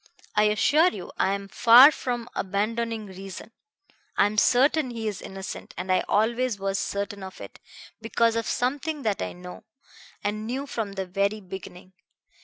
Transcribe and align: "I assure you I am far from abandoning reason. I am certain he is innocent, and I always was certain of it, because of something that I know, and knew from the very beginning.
"I 0.35 0.45
assure 0.45 0.87
you 0.89 1.11
I 1.19 1.35
am 1.35 1.47
far 1.47 1.91
from 1.91 2.27
abandoning 2.33 3.05
reason. 3.05 3.51
I 4.17 4.25
am 4.25 4.39
certain 4.39 4.89
he 4.89 5.07
is 5.07 5.21
innocent, 5.21 5.75
and 5.77 5.91
I 5.91 6.03
always 6.09 6.57
was 6.57 6.79
certain 6.79 7.21
of 7.21 7.39
it, 7.39 7.59
because 8.01 8.35
of 8.35 8.47
something 8.47 9.03
that 9.03 9.21
I 9.21 9.33
know, 9.33 9.63
and 10.23 10.47
knew 10.47 10.65
from 10.65 10.93
the 10.93 11.05
very 11.05 11.39
beginning. 11.39 11.93